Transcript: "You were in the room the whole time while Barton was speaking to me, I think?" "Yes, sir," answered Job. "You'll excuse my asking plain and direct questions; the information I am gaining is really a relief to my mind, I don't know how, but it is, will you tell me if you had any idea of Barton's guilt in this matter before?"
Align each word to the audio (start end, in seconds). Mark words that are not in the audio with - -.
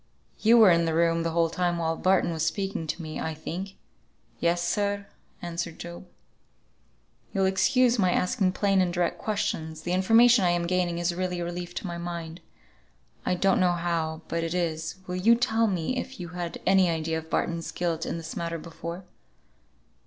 "You 0.39 0.57
were 0.57 0.71
in 0.71 0.85
the 0.85 0.95
room 0.95 1.21
the 1.21 1.29
whole 1.29 1.51
time 1.51 1.77
while 1.77 1.95
Barton 1.95 2.33
was 2.33 2.43
speaking 2.43 2.87
to 2.87 3.01
me, 3.03 3.19
I 3.19 3.35
think?" 3.35 3.75
"Yes, 4.39 4.67
sir," 4.67 5.05
answered 5.43 5.77
Job. 5.77 6.07
"You'll 7.31 7.45
excuse 7.45 7.99
my 7.99 8.11
asking 8.11 8.53
plain 8.53 8.81
and 8.81 8.91
direct 8.91 9.19
questions; 9.19 9.83
the 9.83 9.91
information 9.93 10.43
I 10.43 10.49
am 10.49 10.65
gaining 10.65 10.97
is 10.97 11.13
really 11.13 11.39
a 11.39 11.45
relief 11.45 11.75
to 11.75 11.85
my 11.85 11.99
mind, 11.99 12.41
I 13.27 13.35
don't 13.35 13.59
know 13.59 13.73
how, 13.73 14.23
but 14.27 14.43
it 14.43 14.55
is, 14.55 14.95
will 15.05 15.17
you 15.17 15.35
tell 15.35 15.67
me 15.67 15.95
if 15.95 16.19
you 16.19 16.29
had 16.29 16.59
any 16.65 16.89
idea 16.89 17.19
of 17.19 17.29
Barton's 17.29 17.71
guilt 17.71 18.03
in 18.03 18.17
this 18.17 18.35
matter 18.35 18.57
before?" 18.57 19.03